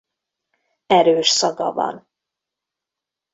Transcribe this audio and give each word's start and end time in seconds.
Erős 0.87 1.27
szaga 1.27 1.71
van. 1.73 2.07